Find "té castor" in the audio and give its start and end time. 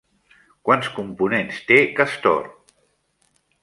1.69-2.45